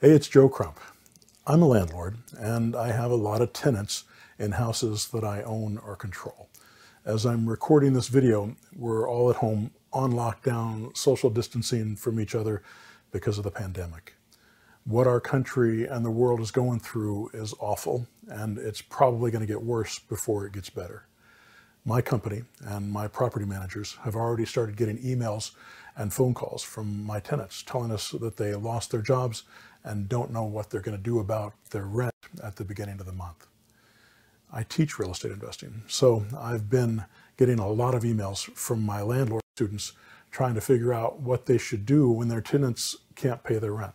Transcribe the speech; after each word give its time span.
Hey, 0.00 0.10
it's 0.10 0.28
Joe 0.28 0.48
Crump. 0.48 0.78
I'm 1.44 1.60
a 1.60 1.66
landlord 1.66 2.18
and 2.38 2.76
I 2.76 2.92
have 2.92 3.10
a 3.10 3.16
lot 3.16 3.42
of 3.42 3.52
tenants 3.52 4.04
in 4.38 4.52
houses 4.52 5.08
that 5.08 5.24
I 5.24 5.42
own 5.42 5.76
or 5.78 5.96
control. 5.96 6.48
As 7.04 7.26
I'm 7.26 7.48
recording 7.48 7.94
this 7.94 8.06
video, 8.06 8.54
we're 8.76 9.10
all 9.10 9.28
at 9.28 9.34
home 9.34 9.72
on 9.92 10.12
lockdown, 10.12 10.96
social 10.96 11.30
distancing 11.30 11.96
from 11.96 12.20
each 12.20 12.36
other 12.36 12.62
because 13.10 13.38
of 13.38 13.44
the 13.44 13.50
pandemic. 13.50 14.14
What 14.84 15.08
our 15.08 15.18
country 15.18 15.84
and 15.84 16.04
the 16.04 16.12
world 16.12 16.38
is 16.38 16.52
going 16.52 16.78
through 16.78 17.30
is 17.34 17.52
awful, 17.58 18.06
and 18.28 18.56
it's 18.56 18.80
probably 18.80 19.32
going 19.32 19.44
to 19.44 19.52
get 19.52 19.64
worse 19.64 19.98
before 19.98 20.46
it 20.46 20.52
gets 20.52 20.70
better. 20.70 21.08
My 21.84 22.02
company 22.02 22.42
and 22.60 22.92
my 22.92 23.08
property 23.08 23.46
managers 23.46 23.96
have 24.02 24.14
already 24.14 24.44
started 24.44 24.76
getting 24.76 24.98
emails 24.98 25.52
and 25.96 26.12
phone 26.12 26.34
calls 26.34 26.62
from 26.62 27.02
my 27.04 27.18
tenants 27.18 27.62
telling 27.62 27.90
us 27.90 28.10
that 28.10 28.36
they 28.36 28.54
lost 28.54 28.90
their 28.90 29.02
jobs 29.02 29.42
and 29.84 30.08
don't 30.08 30.32
know 30.32 30.44
what 30.44 30.70
they're 30.70 30.80
going 30.80 30.96
to 30.96 31.02
do 31.02 31.18
about 31.18 31.54
their 31.70 31.84
rent 31.84 32.14
at 32.42 32.56
the 32.56 32.64
beginning 32.64 33.00
of 33.00 33.06
the 33.06 33.12
month. 33.12 33.46
I 34.52 34.62
teach 34.62 34.98
real 34.98 35.12
estate 35.12 35.32
investing, 35.32 35.82
so 35.86 36.24
I've 36.36 36.70
been 36.70 37.04
getting 37.36 37.58
a 37.58 37.68
lot 37.68 37.94
of 37.94 38.02
emails 38.02 38.50
from 38.54 38.82
my 38.82 39.02
landlord 39.02 39.42
students 39.56 39.92
trying 40.30 40.54
to 40.54 40.60
figure 40.60 40.92
out 40.92 41.20
what 41.20 41.46
they 41.46 41.58
should 41.58 41.84
do 41.84 42.10
when 42.10 42.28
their 42.28 42.40
tenants 42.40 42.96
can't 43.14 43.42
pay 43.42 43.58
their 43.58 43.72
rent. 43.72 43.94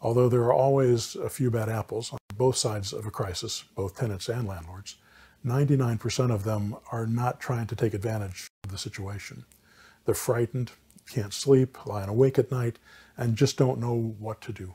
Although 0.00 0.28
there 0.28 0.42
are 0.42 0.52
always 0.52 1.16
a 1.16 1.28
few 1.28 1.50
bad 1.50 1.68
apples 1.68 2.12
on 2.12 2.18
both 2.36 2.56
sides 2.56 2.92
of 2.92 3.06
a 3.06 3.10
crisis, 3.10 3.64
both 3.74 3.96
tenants 3.96 4.28
and 4.28 4.46
landlords, 4.46 4.96
99% 5.44 6.32
of 6.32 6.44
them 6.44 6.76
are 6.92 7.06
not 7.06 7.40
trying 7.40 7.66
to 7.68 7.76
take 7.76 7.94
advantage 7.94 8.48
of 8.64 8.70
the 8.70 8.78
situation. 8.78 9.44
They're 10.04 10.14
frightened, 10.14 10.72
can't 11.10 11.32
sleep, 11.32 11.86
lying 11.86 12.08
awake 12.08 12.38
at 12.38 12.50
night, 12.50 12.78
and 13.18 13.36
just 13.36 13.58
don't 13.58 13.80
know 13.80 14.14
what 14.18 14.40
to 14.42 14.52
do. 14.52 14.74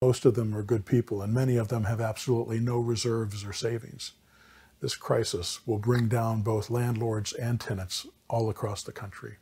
Most 0.00 0.24
of 0.24 0.34
them 0.34 0.54
are 0.54 0.62
good 0.62 0.84
people, 0.84 1.22
and 1.22 1.32
many 1.32 1.56
of 1.56 1.68
them 1.68 1.84
have 1.84 2.00
absolutely 2.00 2.60
no 2.60 2.78
reserves 2.78 3.44
or 3.44 3.52
savings. 3.52 4.12
This 4.80 4.94
crisis 4.94 5.66
will 5.66 5.78
bring 5.78 6.08
down 6.08 6.42
both 6.42 6.70
landlords 6.70 7.32
and 7.32 7.60
tenants 7.60 8.06
all 8.28 8.50
across 8.50 8.82
the 8.82 8.92
country. 8.92 9.36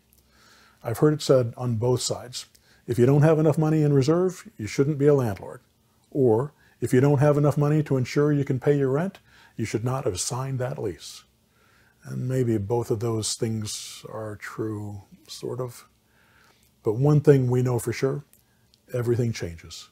I've 0.82 0.98
heard 0.98 1.14
it 1.14 1.22
said 1.22 1.54
on 1.56 1.76
both 1.76 2.02
sides 2.02 2.46
if 2.86 2.98
you 2.98 3.06
don't 3.06 3.22
have 3.22 3.38
enough 3.38 3.58
money 3.58 3.82
in 3.82 3.92
reserve, 3.92 4.48
you 4.56 4.66
shouldn't 4.66 4.98
be 4.98 5.06
a 5.06 5.14
landlord. 5.14 5.60
Or 6.10 6.52
if 6.80 6.92
you 6.92 7.00
don't 7.00 7.18
have 7.20 7.36
enough 7.36 7.56
money 7.56 7.82
to 7.84 7.96
ensure 7.96 8.32
you 8.32 8.44
can 8.44 8.58
pay 8.58 8.76
your 8.76 8.90
rent, 8.90 9.18
you 9.56 9.64
should 9.64 9.84
not 9.84 10.04
have 10.04 10.20
signed 10.20 10.58
that 10.58 10.78
lease. 10.78 11.24
And 12.04 12.28
maybe 12.28 12.58
both 12.58 12.90
of 12.90 13.00
those 13.00 13.34
things 13.34 14.04
are 14.08 14.36
true, 14.36 15.02
sort 15.28 15.60
of. 15.60 15.86
But 16.82 16.94
one 16.94 17.20
thing 17.20 17.50
we 17.50 17.62
know 17.62 17.78
for 17.78 17.92
sure 17.92 18.24
everything 18.92 19.32
changes. 19.32 19.88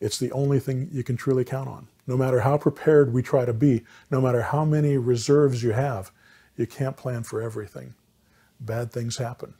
It's 0.00 0.18
the 0.18 0.32
only 0.32 0.60
thing 0.60 0.88
you 0.92 1.02
can 1.02 1.16
truly 1.16 1.44
count 1.44 1.68
on. 1.68 1.88
No 2.06 2.16
matter 2.16 2.40
how 2.40 2.58
prepared 2.58 3.12
we 3.12 3.22
try 3.22 3.44
to 3.44 3.52
be, 3.52 3.82
no 4.10 4.20
matter 4.20 4.42
how 4.42 4.64
many 4.64 4.96
reserves 4.98 5.62
you 5.62 5.72
have, 5.72 6.10
you 6.56 6.66
can't 6.66 6.96
plan 6.96 7.22
for 7.22 7.40
everything. 7.40 7.94
Bad 8.60 8.92
things 8.92 9.16
happen. 9.16 9.54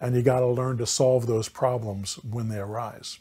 And 0.00 0.14
you 0.14 0.22
got 0.22 0.40
to 0.40 0.46
learn 0.46 0.78
to 0.78 0.86
solve 0.86 1.26
those 1.26 1.48
problems 1.48 2.14
when 2.24 2.48
they 2.48 2.58
arise. 2.58 3.18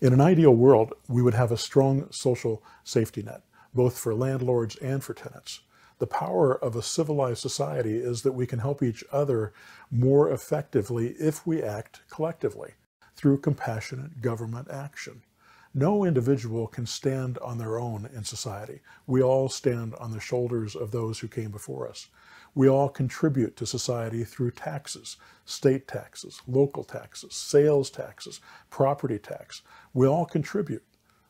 In 0.00 0.12
an 0.14 0.20
ideal 0.20 0.54
world, 0.54 0.94
we 1.08 1.20
would 1.20 1.34
have 1.34 1.52
a 1.52 1.58
strong 1.58 2.10
social 2.10 2.62
safety 2.84 3.22
net, 3.22 3.42
both 3.74 3.98
for 3.98 4.14
landlords 4.14 4.76
and 4.76 5.04
for 5.04 5.12
tenants. 5.12 5.60
The 6.00 6.06
power 6.06 6.54
of 6.54 6.76
a 6.76 6.82
civilized 6.82 7.40
society 7.40 7.98
is 7.98 8.22
that 8.22 8.32
we 8.32 8.46
can 8.46 8.60
help 8.60 8.82
each 8.82 9.04
other 9.12 9.52
more 9.90 10.30
effectively 10.30 11.08
if 11.20 11.46
we 11.46 11.62
act 11.62 12.00
collectively 12.08 12.72
through 13.16 13.40
compassionate 13.40 14.22
government 14.22 14.68
action. 14.70 15.20
No 15.74 16.04
individual 16.04 16.66
can 16.68 16.86
stand 16.86 17.36
on 17.38 17.58
their 17.58 17.78
own 17.78 18.08
in 18.14 18.24
society. 18.24 18.80
We 19.06 19.22
all 19.22 19.50
stand 19.50 19.94
on 19.96 20.10
the 20.10 20.20
shoulders 20.20 20.74
of 20.74 20.90
those 20.90 21.18
who 21.18 21.28
came 21.28 21.50
before 21.50 21.86
us. 21.86 22.08
We 22.54 22.66
all 22.66 22.88
contribute 22.88 23.54
to 23.58 23.66
society 23.66 24.24
through 24.24 24.52
taxes, 24.52 25.18
state 25.44 25.86
taxes, 25.86 26.40
local 26.48 26.82
taxes, 26.82 27.34
sales 27.34 27.90
taxes, 27.90 28.40
property 28.70 29.18
tax. 29.18 29.60
We 29.92 30.06
all 30.06 30.24
contribute. 30.24 30.84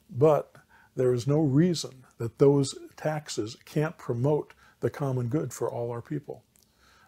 But 0.09 0.55
there 0.95 1.13
is 1.13 1.27
no 1.27 1.41
reason 1.41 2.05
that 2.19 2.39
those 2.39 2.77
taxes 2.97 3.57
can't 3.65 3.99
promote 3.99 4.55
the 4.81 4.91
common 4.91 5.29
good 5.29 5.53
for 5.53 5.71
all 5.71 5.91
our 5.91 6.03
people. 6.03 6.43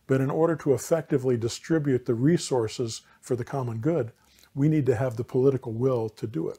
But 0.06 0.20
in 0.20 0.30
order 0.30 0.56
to 0.56 0.74
effectively 0.74 1.36
distribute 1.36 2.06
the 2.06 2.14
resources 2.14 3.02
for 3.20 3.36
the 3.36 3.44
common 3.44 3.78
good, 3.78 4.12
we 4.54 4.68
need 4.68 4.86
to 4.86 4.96
have 4.96 5.16
the 5.16 5.24
political 5.24 5.72
will 5.72 6.08
to 6.10 6.26
do 6.26 6.48
it. 6.48 6.58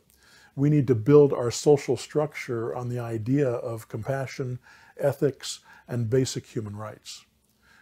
We 0.55 0.69
need 0.69 0.87
to 0.87 0.95
build 0.95 1.33
our 1.33 1.51
social 1.51 1.97
structure 1.97 2.75
on 2.75 2.89
the 2.89 2.99
idea 2.99 3.49
of 3.49 3.87
compassion, 3.87 4.59
ethics, 4.97 5.59
and 5.87 6.09
basic 6.09 6.45
human 6.45 6.75
rights. 6.75 7.25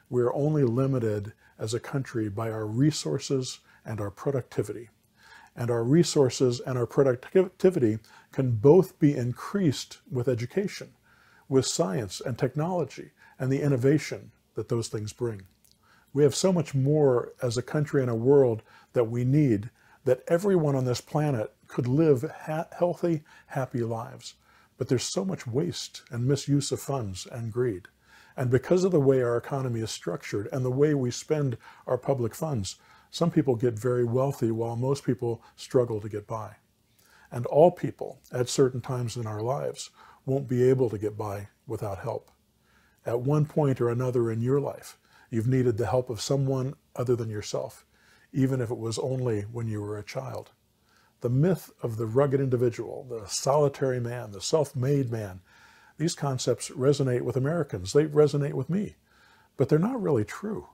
We 0.10 0.22
are 0.22 0.34
only 0.34 0.64
limited 0.64 1.34
as 1.60 1.74
a 1.74 1.80
country 1.80 2.28
by 2.30 2.50
our 2.50 2.66
resources 2.66 3.60
and 3.86 4.02
our 4.02 4.12
productivity. 4.12 4.90
And 5.56 5.70
our 5.70 5.84
resources 5.84 6.60
and 6.62 6.78
our 6.78 6.86
productivity 6.86 8.00
can 8.32 8.52
both 8.52 9.00
be 9.00 9.16
increased 9.16 10.00
with 10.10 10.28
education, 10.28 10.94
with 11.50 11.66
science 11.66 12.22
and 12.22 12.38
technology, 12.38 13.12
and 13.42 13.52
the 13.52 13.62
innovation 13.62 14.32
that 14.54 14.70
those 14.70 14.88
things 14.88 15.12
bring. 15.12 15.42
We 16.14 16.22
have 16.22 16.36
so 16.36 16.54
much 16.54 16.76
more 16.76 17.34
as 17.42 17.58
a 17.58 17.64
country 17.64 18.02
and 18.02 18.10
a 18.10 18.16
world 18.16 18.62
that 18.94 19.06
we 19.06 19.26
need 19.26 19.72
that 20.06 20.22
everyone 20.28 20.76
on 20.76 20.86
this 20.86 21.02
planet 21.02 21.52
could 21.68 21.88
live 21.88 22.24
ha 22.46 22.68
healthy, 22.78 23.24
happy 23.48 23.80
lives. 23.80 24.36
But 24.78 24.90
there's 24.90 25.04
so 25.04 25.26
much 25.26 25.48
waste 25.48 26.04
and 26.12 26.28
misuse 26.28 26.72
of 26.72 26.80
funds 26.80 27.26
and 27.32 27.52
greed. 27.52 27.88
And 28.38 28.52
because 28.52 28.84
of 28.84 28.92
the 28.92 29.00
way 29.00 29.24
our 29.24 29.38
economy 29.38 29.80
is 29.80 29.90
structured 29.90 30.48
and 30.52 30.64
the 30.64 30.70
way 30.70 30.94
we 30.94 31.10
spend 31.10 31.58
our 31.88 31.98
public 31.98 32.36
funds, 32.36 32.76
some 33.10 33.32
people 33.32 33.56
get 33.56 33.74
very 33.74 34.06
wealthy 34.06 34.52
while 34.52 34.76
most 34.76 35.04
people 35.04 35.42
struggle 35.56 36.00
to 36.00 36.10
get 36.10 36.28
by. 36.28 36.58
And 37.32 37.48
all 37.48 37.72
people 37.72 38.20
at 38.32 38.50
certain 38.50 38.82
times 38.82 39.18
in 39.18 39.26
our 39.26 39.42
lives 39.42 39.90
won't 40.28 40.48
be 40.48 40.62
able 40.70 40.92
to 40.92 41.00
get 41.00 41.18
by 41.18 41.48
without 41.66 41.98
help. 41.98 42.30
At 43.06 43.22
one 43.22 43.46
point 43.46 43.82
or 43.82 43.90
another 43.90 44.32
in 44.32 44.42
your 44.42 44.60
life, 44.60 44.98
you've 45.30 45.48
needed 45.48 45.78
the 45.78 45.88
help 45.88 46.10
of 46.10 46.22
someone 46.22 46.76
other 46.96 47.16
than 47.16 47.30
yourself, 47.30 47.86
even 48.32 48.62
if 48.62 48.70
it 48.70 48.78
was 48.78 49.00
only 49.00 49.42
when 49.42 49.68
you 49.68 49.82
were 49.82 49.98
a 49.98 50.04
child. 50.04 50.52
The 51.22 51.30
myth 51.30 51.72
of 51.82 51.98
the 51.98 52.06
rugged 52.06 52.42
individual, 52.42 53.06
the 53.10 53.28
solitary 53.28 54.00
man, 54.00 54.32
the 54.32 54.42
self-made 54.42 55.12
man, 55.12 55.42
these 55.98 56.16
concepts 56.16 56.70
resonate 56.70 57.22
with 57.22 57.38
Americans. 57.38 57.94
They 57.94 58.06
resonate 58.06 58.54
with 58.54 58.70
me, 58.70 58.96
but 59.58 59.70
they're 59.70 59.80
not 59.80 60.02
really 60.02 60.26
true. 60.26 60.68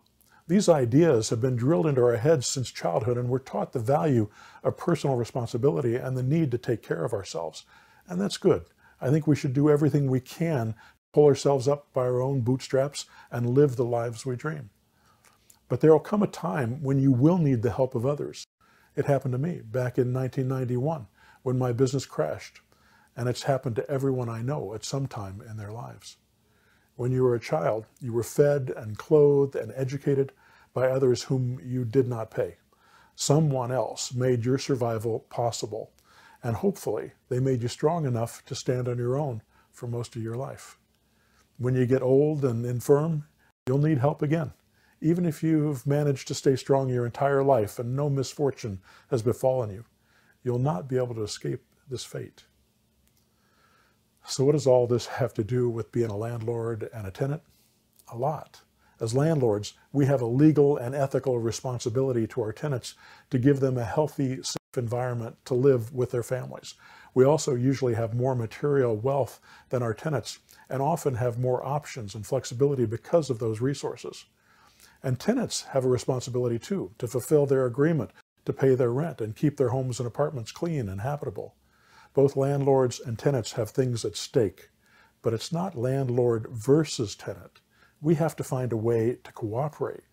These 0.48 0.70
ideas 0.70 1.30
have 1.30 1.42
been 1.42 1.58
drilled 1.58 1.88
into 1.88 2.02
our 2.04 2.16
heads 2.16 2.48
since 2.48 2.72
childhood, 2.72 3.18
and 3.18 3.28
we're 3.28 3.40
taught 3.40 3.74
the 3.74 3.80
value 3.80 4.30
of 4.64 4.78
personal 4.78 5.18
responsibility 5.18 5.96
and 5.96 6.16
the 6.16 6.24
need 6.24 6.52
to 6.52 6.58
take 6.58 6.82
care 6.82 7.04
of 7.04 7.12
ourselves. 7.12 7.66
And 8.08 8.22
that's 8.22 8.38
good. 8.38 8.64
I 9.02 9.10
think 9.10 9.28
we 9.28 9.36
should 9.36 9.54
do 9.54 9.70
everything 9.70 10.08
we 10.08 10.22
can 10.22 10.76
pull 11.18 11.26
ourselves 11.26 11.68
up 11.68 11.92
by 11.94 12.02
our 12.02 12.22
own 12.22 12.42
bootstraps 12.42 13.08
and 13.32 13.50
live 13.50 13.76
the 13.76 13.84
lives 13.84 14.24
we 14.24 14.36
dream. 14.36 14.70
But 15.68 15.82
there 15.82 15.92
will 15.92 16.00
come 16.00 16.22
a 16.22 16.28
time 16.28 16.84
when 16.84 17.00
you 17.00 17.12
will 17.12 17.40
need 17.40 17.64
the 17.64 17.72
help 17.72 17.96
of 17.96 18.06
others. 18.06 18.46
It 18.96 19.06
happened 19.06 19.32
to 19.32 19.40
me 19.40 19.62
back 19.64 19.98
in 19.98 20.14
1991 20.14 21.08
when 21.42 21.58
my 21.58 21.72
business 21.72 22.06
crashed, 22.06 22.62
and 23.16 23.28
it's 23.28 23.42
happened 23.42 23.78
to 23.78 23.90
everyone 23.90 24.30
I 24.30 24.44
know 24.44 24.76
at 24.76 24.86
some 24.86 25.08
time 25.08 25.42
in 25.50 25.58
their 25.58 25.72
lives. 25.72 26.18
When 26.98 27.12
you 27.12 27.24
were 27.24 27.34
a 27.34 27.40
child, 27.40 27.88
you 28.00 28.14
were 28.14 28.22
fed 28.22 28.72
and 28.78 29.00
clothed 29.00 29.56
and 29.56 29.74
educated 29.76 30.34
by 30.72 30.88
others 30.88 31.24
whom 31.24 31.60
you 31.66 31.84
did 31.84 32.08
not 32.08 32.30
pay. 32.30 32.58
Someone 33.16 33.72
else 33.72 34.14
made 34.14 34.46
your 34.46 34.60
survival 34.60 35.22
possible, 35.32 35.90
and 36.44 36.58
hopefully 36.58 37.14
they 37.30 37.40
made 37.40 37.64
you 37.64 37.70
strong 37.70 38.06
enough 38.06 38.46
to 38.46 38.54
stand 38.54 38.88
on 38.88 39.00
your 39.00 39.18
own 39.18 39.42
for 39.72 39.88
most 39.88 40.16
of 40.16 40.22
your 40.22 40.36
life. 40.36 40.78
When 41.58 41.74
you 41.74 41.86
get 41.86 42.04
old 42.04 42.46
and 42.46 42.66
infirm, 42.66 43.26
you'll 43.68 43.80
need 43.80 43.98
help 43.98 44.22
again. 44.22 44.54
Even 45.02 45.26
if 45.26 45.44
you've 45.44 45.86
managed 45.86 46.28
to 46.28 46.34
stay 46.34 46.56
strong 46.56 46.90
your 46.90 47.06
entire 47.06 47.44
life 47.44 47.80
and 47.80 47.96
no 47.96 48.10
misfortune 48.10 48.80
has 49.10 49.22
befallen 49.22 49.70
you, 49.70 49.86
you'll 50.44 50.60
not 50.60 50.88
be 50.88 50.98
able 50.98 51.16
to 51.16 51.24
escape 51.24 51.64
this 51.90 52.04
fate. 52.04 52.46
So 54.26 54.44
what 54.44 54.52
does 54.52 54.68
all 54.68 54.88
this 54.88 55.06
have 55.08 55.34
to 55.36 55.44
do 55.44 55.70
with 55.70 55.92
being 55.92 56.10
a 56.10 56.18
landlord 56.18 56.90
and 56.94 57.08
a 57.08 57.12
tenant? 57.12 57.42
A 58.12 58.18
lot. 58.18 58.62
As 59.00 59.14
landlords, 59.14 59.74
we 59.92 60.06
have 60.08 60.22
a 60.22 60.26
legal 60.26 60.78
and 60.78 60.94
ethical 60.94 61.40
responsibility 61.40 62.28
to 62.28 62.42
our 62.42 62.52
tenants 62.52 62.96
to 63.30 63.40
give 63.40 63.60
them 63.60 63.78
a 63.78 63.86
healthy, 63.86 64.42
safe 64.44 64.58
environment 64.76 65.38
to 65.46 65.54
live 65.54 65.94
with 65.94 66.12
their 66.12 66.24
families. 66.24 66.74
We 67.18 67.26
also 67.26 67.56
usually 67.56 67.96
have 67.96 68.14
more 68.14 68.36
material 68.36 68.96
wealth 68.96 69.40
than 69.70 69.82
our 69.82 69.96
tenants 69.96 70.38
and 70.70 70.84
often 70.84 71.16
have 71.16 71.40
more 71.40 71.66
options 71.66 72.14
and 72.14 72.24
flexibility 72.24 72.86
because 72.86 73.32
of 73.32 73.40
those 73.40 73.60
resources. 73.60 74.26
And 75.02 75.20
tenants 75.20 75.64
have 75.72 75.84
a 75.84 75.90
responsibility 75.90 76.60
too 76.60 76.92
to 77.00 77.08
fulfill 77.08 77.48
their 77.48 77.66
agreement 77.66 78.12
to 78.46 78.54
pay 78.54 78.76
their 78.76 78.92
rent 78.92 79.20
and 79.20 79.36
keep 79.36 79.58
their 79.58 79.70
homes 79.70 80.00
and 80.00 80.06
apartments 80.06 80.52
clean 80.52 80.88
and 80.88 81.02
habitable. 81.02 81.56
Both 82.14 82.36
landlords 82.36 83.00
and 83.00 83.18
tenants 83.18 83.54
have 83.54 83.72
things 83.72 84.06
at 84.06 84.16
stake, 84.16 84.70
but 85.24 85.34
it's 85.34 85.52
not 85.52 85.74
landlord 85.74 86.46
versus 86.52 87.16
tenant. 87.16 87.62
We 88.00 88.14
have 88.14 88.36
to 88.36 88.44
find 88.44 88.72
a 88.72 88.78
way 88.78 89.18
to 89.24 89.32
cooperate. 89.32 90.04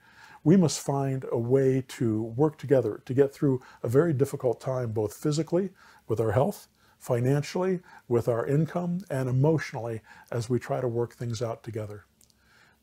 We 0.43 0.57
must 0.57 0.81
find 0.81 1.27
a 1.31 1.39
way 1.39 1.85
to 1.87 2.23
work 2.23 2.57
together 2.57 3.03
to 3.05 3.13
get 3.13 3.35
through 3.35 3.61
a 3.83 3.89
very 3.89 4.15
difficult 4.15 4.59
time, 4.59 4.93
both 4.93 5.13
physically, 5.13 5.69
with 6.09 6.19
our 6.19 6.33
health, 6.33 6.69
financially, 6.99 7.81
with 8.09 8.29
our 8.29 8.47
income, 8.47 9.01
and 9.11 9.29
emotionally 9.29 10.01
as 10.31 10.49
we 10.49 10.59
try 10.59 10.81
to 10.81 10.89
work 10.89 11.15
things 11.15 11.43
out 11.43 11.63
together. 11.63 12.05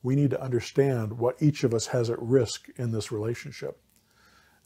We 0.04 0.16
need 0.16 0.31
to 0.31 0.42
understand 0.42 1.18
what 1.18 1.42
each 1.42 1.63
of 1.63 1.74
us 1.74 1.88
has 1.88 2.10
at 2.10 2.22
risk 2.22 2.69
in 2.75 2.92
this 2.92 3.12
relationship. 3.12 3.80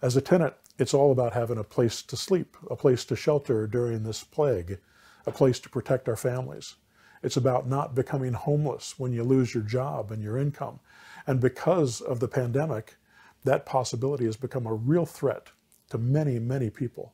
As 0.02 0.16
a 0.16 0.22
tenant, 0.22 0.54
it's 0.78 0.94
all 0.94 1.12
about 1.12 1.34
having 1.34 1.58
a 1.58 1.64
place 1.64 2.02
to 2.04 2.18
sleep, 2.18 2.58
a 2.70 2.76
place 2.76 3.06
to 3.06 3.16
shelter 3.16 3.66
during 3.66 4.04
this 4.04 4.24
plague, 4.24 4.80
a 5.26 5.32
place 5.32 5.60
to 5.62 5.70
protect 5.70 6.10
our 6.10 6.16
families. 6.16 6.76
It's 7.24 7.38
about 7.38 7.68
not 7.68 7.96
becoming 7.96 8.34
homeless 8.34 9.00
when 9.00 9.14
you 9.14 9.24
lose 9.24 9.54
your 9.54 9.64
job 9.64 10.12
and 10.12 10.22
your 10.22 10.38
income. 10.38 10.80
And 11.26 11.40
because 11.40 12.02
of 12.02 12.20
the 12.20 12.28
pandemic, 12.28 12.98
that 13.46 13.66
possibility 13.66 14.26
has 14.26 14.38
become 14.38 14.68
a 14.68 14.74
real 14.74 15.06
threat 15.06 15.48
to 15.90 15.98
many, 15.98 16.40
many 16.40 16.70
people. 16.70 17.14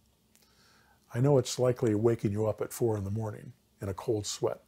I 1.13 1.19
know 1.19 1.37
it's 1.37 1.59
likely 1.59 1.93
waking 1.95 2.31
you 2.31 2.47
up 2.47 2.61
at 2.61 2.73
four 2.73 2.97
in 2.97 3.03
the 3.03 3.11
morning 3.11 3.53
in 3.81 3.89
a 3.89 3.93
cold 3.93 4.25
sweat. 4.25 4.61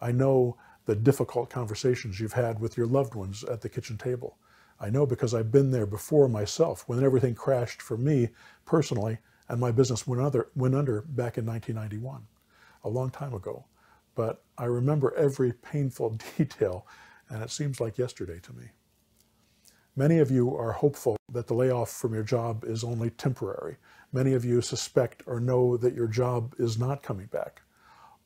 I 0.00 0.12
know 0.12 0.56
the 0.86 0.96
difficult 0.96 1.50
conversations 1.50 2.18
you've 2.18 2.32
had 2.32 2.60
with 2.60 2.76
your 2.76 2.86
loved 2.86 3.14
ones 3.14 3.44
at 3.44 3.60
the 3.60 3.68
kitchen 3.68 3.98
table. 3.98 4.38
I 4.80 4.90
know 4.90 5.06
because 5.06 5.34
I've 5.34 5.52
been 5.52 5.70
there 5.70 5.86
before 5.86 6.28
myself 6.28 6.84
when 6.88 7.04
everything 7.04 7.34
crashed 7.34 7.80
for 7.80 7.96
me 7.96 8.30
personally 8.64 9.18
and 9.48 9.60
my 9.60 9.70
business 9.70 10.06
went 10.06 10.22
under, 10.22 10.48
went 10.56 10.74
under 10.74 11.02
back 11.02 11.38
in 11.38 11.46
1991, 11.46 12.26
a 12.84 12.88
long 12.88 13.10
time 13.10 13.34
ago. 13.34 13.66
But 14.14 14.42
I 14.58 14.64
remember 14.64 15.14
every 15.14 15.52
painful 15.52 16.18
detail 16.38 16.86
and 17.28 17.42
it 17.42 17.50
seems 17.50 17.80
like 17.80 17.98
yesterday 17.98 18.40
to 18.40 18.52
me. 18.52 18.64
Many 19.94 20.18
of 20.18 20.30
you 20.30 20.56
are 20.56 20.72
hopeful 20.72 21.16
that 21.30 21.46
the 21.46 21.54
layoff 21.54 21.90
from 21.90 22.14
your 22.14 22.22
job 22.22 22.64
is 22.64 22.82
only 22.82 23.10
temporary. 23.10 23.76
Many 24.12 24.34
of 24.34 24.44
you 24.44 24.60
suspect 24.60 25.22
or 25.26 25.40
know 25.40 25.78
that 25.78 25.94
your 25.94 26.06
job 26.06 26.54
is 26.58 26.78
not 26.78 27.02
coming 27.02 27.26
back. 27.26 27.62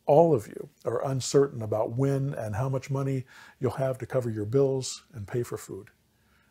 All 0.05 0.35
of 0.35 0.49
you 0.49 0.69
are 0.85 1.07
uncertain 1.07 1.63
about 1.63 1.93
when 1.93 2.35
and 2.35 2.57
how 2.57 2.69
much 2.69 2.91
money 2.91 3.25
you'll 3.61 3.71
have 3.73 3.97
to 3.99 4.07
cover 4.07 4.29
your 4.29 4.47
bills 4.47 5.05
and 5.15 5.29
pay 5.29 5.45
for 5.45 5.57
food. 5.57 5.91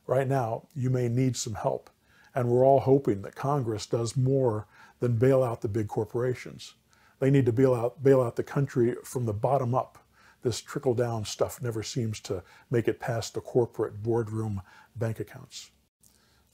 Right 0.08 0.28
now, 0.28 0.68
you 0.74 0.90
may 0.90 1.10
need 1.10 1.36
some 1.36 1.56
help, 1.56 1.90
and 2.34 2.48
we're 2.48 2.66
all 2.66 2.80
hoping 2.80 3.24
that 3.24 3.36
Congress 3.36 3.86
does 3.86 4.16
more 4.16 4.68
than 5.00 5.18
bail 5.18 5.44
out 5.44 5.62
the 5.62 5.68
big 5.68 5.90
corporations. 5.90 6.76
They 7.20 7.30
need 7.30 7.46
to 7.46 7.54
bail 7.54 7.74
out, 7.74 8.04
bail 8.04 8.22
out 8.22 8.38
the 8.38 8.44
country 8.44 8.96
from 9.04 9.26
the 9.26 9.34
bottom 9.34 9.76
up. 9.76 9.98
This 10.44 10.62
trickle 10.62 10.94
down 10.94 11.26
stuff 11.26 11.62
never 11.62 11.84
seems 11.84 12.20
to 12.22 12.44
make 12.70 12.88
it 12.88 13.00
past 13.00 13.34
the 13.34 13.42
corporate 13.42 14.02
boardroom 14.02 14.62
bank 14.96 15.20
accounts. 15.20 15.72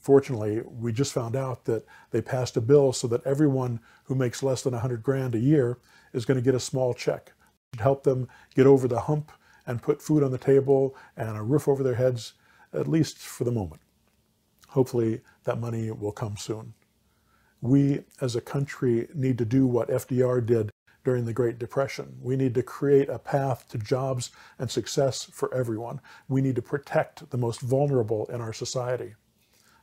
Fortunately, 0.02 0.60
we 0.66 0.92
just 0.92 1.12
found 1.12 1.36
out 1.36 1.64
that 1.66 1.86
they 2.10 2.20
passed 2.20 2.56
a 2.56 2.60
bill 2.60 2.92
so 2.92 3.06
that 3.06 3.24
everyone 3.24 3.78
who 4.04 4.16
makes 4.16 4.42
less 4.42 4.62
than 4.62 4.72
100 4.72 5.00
grand 5.00 5.36
a 5.36 5.38
year 5.38 5.78
is 6.12 6.24
going 6.24 6.36
to 6.36 6.44
get 6.44 6.56
a 6.56 6.60
small 6.60 6.92
check 6.92 7.32
to 7.72 7.82
help 7.82 8.02
them 8.02 8.28
get 8.56 8.66
over 8.66 8.88
the 8.88 8.98
hump 8.98 9.30
and 9.64 9.80
put 9.80 10.02
food 10.02 10.24
on 10.24 10.32
the 10.32 10.38
table 10.38 10.96
and 11.16 11.36
a 11.36 11.42
roof 11.42 11.68
over 11.68 11.84
their 11.84 11.94
heads 11.94 12.32
at 12.72 12.88
least 12.88 13.16
for 13.18 13.44
the 13.44 13.52
moment. 13.52 13.80
Hopefully, 14.70 15.20
that 15.44 15.60
money 15.60 15.92
will 15.92 16.10
come 16.10 16.36
soon. 16.36 16.74
We 17.60 18.00
as 18.20 18.34
a 18.34 18.40
country 18.40 19.06
need 19.14 19.38
to 19.38 19.44
do 19.44 19.68
what 19.68 19.88
FDR 19.88 20.44
did 20.44 20.72
during 21.04 21.26
the 21.26 21.32
Great 21.32 21.60
Depression. 21.60 22.16
We 22.20 22.34
need 22.34 22.54
to 22.54 22.62
create 22.64 23.08
a 23.08 23.20
path 23.20 23.68
to 23.68 23.78
jobs 23.78 24.30
and 24.58 24.68
success 24.68 25.24
for 25.24 25.54
everyone. 25.54 26.00
We 26.28 26.40
need 26.40 26.56
to 26.56 26.62
protect 26.62 27.30
the 27.30 27.38
most 27.38 27.60
vulnerable 27.60 28.26
in 28.26 28.40
our 28.40 28.52
society. 28.52 29.14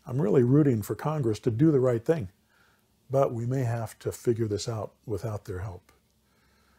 I'm 0.10 0.22
really 0.22 0.44
rooting 0.44 0.82
for 0.82 0.96
Congress 0.96 1.40
to 1.40 1.52
do 1.52 1.72
the 1.72 1.80
right 1.80 2.04
thing, 2.04 2.30
but 3.10 3.34
we 3.34 3.46
may 3.46 3.64
have 3.64 3.98
to 4.00 4.12
figure 4.12 4.48
this 4.48 4.68
out 4.68 4.94
without 5.06 5.46
their 5.46 5.60
help. 5.60 5.92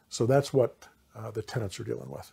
So 0.08 0.26
that's 0.26 0.52
what 0.52 0.88
uh, 1.14 1.30
the 1.30 1.42
tenants 1.42 1.78
are 1.78 1.84
dealing 1.84 2.10
with 2.10 2.32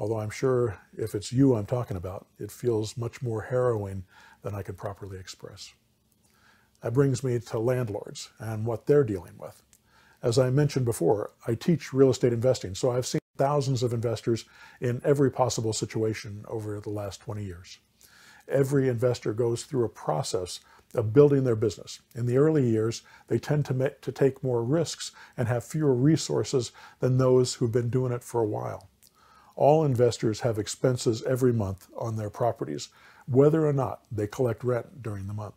although 0.00 0.18
I'm 0.18 0.30
sure 0.30 0.78
if 0.96 1.14
it's 1.14 1.30
you 1.30 1.54
I'm 1.54 1.66
talking 1.66 1.96
about, 1.96 2.26
it 2.38 2.50
feels 2.50 2.96
much 2.96 3.20
more 3.20 3.42
harrowing 3.42 4.04
than 4.42 4.54
I 4.54 4.62
can 4.62 4.74
properly 4.74 5.18
express. 5.18 5.74
That 6.82 6.94
brings 6.94 7.22
me 7.22 7.38
to 7.38 7.58
landlords 7.58 8.30
and 8.38 8.64
what 8.64 8.86
they're 8.86 9.04
dealing 9.04 9.34
with. 9.38 9.62
As 10.22 10.38
I 10.38 10.48
mentioned 10.48 10.86
before, 10.86 11.32
I 11.46 11.54
teach 11.54 11.92
real 11.92 12.10
estate 12.10 12.32
investing, 12.32 12.74
so 12.74 12.90
I've 12.90 13.06
seen 13.06 13.20
thousands 13.36 13.82
of 13.82 13.92
investors 13.92 14.46
in 14.80 15.02
every 15.04 15.30
possible 15.30 15.74
situation 15.74 16.44
over 16.48 16.80
the 16.80 16.90
last 16.90 17.20
20 17.20 17.44
years. 17.44 17.78
Every 18.50 18.88
investor 18.88 19.32
goes 19.32 19.62
through 19.62 19.84
a 19.84 19.90
process 19.90 20.60
of 20.94 21.12
building 21.12 21.44
their 21.44 21.56
business. 21.56 22.00
In 22.14 22.26
the 22.26 22.36
early 22.36 22.68
years, 22.68 23.02
they 23.28 23.38
tend 23.38 23.64
to, 23.66 23.74
make, 23.74 24.00
to 24.00 24.12
take 24.12 24.42
more 24.42 24.62
risks 24.62 25.12
and 25.36 25.46
have 25.46 25.64
fewer 25.64 25.94
resources 25.94 26.72
than 26.98 27.16
those 27.18 27.54
who've 27.54 27.70
been 27.70 27.90
doing 27.90 28.12
it 28.12 28.24
for 28.24 28.40
a 28.40 28.46
while. 28.46 28.88
All 29.54 29.84
investors 29.84 30.40
have 30.40 30.58
expenses 30.58 31.22
every 31.22 31.52
month 31.52 31.88
on 31.96 32.16
their 32.16 32.30
properties, 32.30 32.88
whether 33.26 33.66
or 33.66 33.72
not 33.72 34.00
they 34.10 34.26
collect 34.26 34.64
rent 34.64 35.02
during 35.02 35.26
the 35.26 35.34
month. 35.34 35.54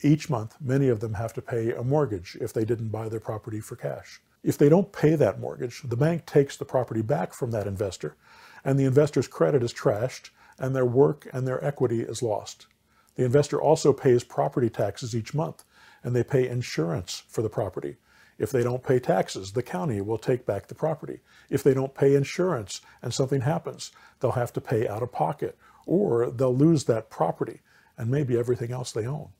Each 0.00 0.30
month, 0.30 0.56
many 0.60 0.88
of 0.88 1.00
them 1.00 1.14
have 1.14 1.32
to 1.34 1.42
pay 1.42 1.72
a 1.72 1.82
mortgage 1.82 2.36
if 2.40 2.52
they 2.52 2.64
didn't 2.64 2.88
buy 2.88 3.08
their 3.08 3.20
property 3.20 3.60
for 3.60 3.76
cash. 3.76 4.20
If 4.42 4.56
they 4.56 4.68
don't 4.68 4.92
pay 4.92 5.14
that 5.16 5.40
mortgage, 5.40 5.82
the 5.82 5.96
bank 5.96 6.24
takes 6.24 6.56
the 6.56 6.64
property 6.64 7.02
back 7.02 7.32
from 7.32 7.50
that 7.50 7.66
investor, 7.66 8.16
and 8.64 8.78
the 8.78 8.84
investor's 8.84 9.28
credit 9.28 9.62
is 9.62 9.72
trashed, 9.72 10.30
and 10.58 10.74
their 10.74 10.84
work 10.84 11.28
and 11.32 11.46
their 11.46 11.64
equity 11.64 12.00
is 12.00 12.22
lost. 12.22 12.66
The 13.14 13.24
investor 13.24 13.60
also 13.60 13.92
pays 13.92 14.22
property 14.24 14.70
taxes 14.70 15.14
each 15.14 15.34
month, 15.34 15.64
and 16.02 16.14
they 16.14 16.22
pay 16.22 16.48
insurance 16.48 17.22
for 17.28 17.42
the 17.42 17.48
property. 17.48 17.96
If 18.38 18.52
they 18.52 18.62
don't 18.62 18.84
pay 18.84 19.00
taxes, 19.00 19.52
the 19.52 19.62
county 19.62 20.00
will 20.00 20.18
take 20.18 20.46
back 20.46 20.68
the 20.68 20.74
property. 20.74 21.20
If 21.50 21.64
they 21.64 21.74
don't 21.74 21.94
pay 21.94 22.14
insurance 22.14 22.80
and 23.02 23.12
something 23.12 23.40
happens, 23.40 23.90
they'll 24.20 24.32
have 24.32 24.52
to 24.52 24.60
pay 24.60 24.86
out 24.86 25.02
of 25.02 25.10
pocket 25.10 25.58
or 25.86 26.30
they'll 26.30 26.54
lose 26.54 26.84
that 26.84 27.10
property 27.10 27.60
and 27.96 28.10
maybe 28.10 28.38
everything 28.38 28.70
else 28.70 28.92
they 28.92 29.06
own, 29.06 29.30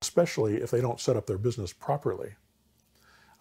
especially 0.00 0.56
if 0.56 0.70
they 0.70 0.80
don't 0.80 1.00
set 1.00 1.16
up 1.16 1.26
their 1.26 1.36
business 1.36 1.74
properly. 1.74 2.36